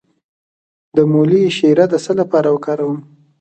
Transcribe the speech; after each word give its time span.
د 0.95 0.97
مولی 1.11 1.43
شیره 1.57 1.85
د 1.89 1.93
څه 2.03 2.11
لپاره 2.19 2.49
وکاروم؟ 2.51 2.97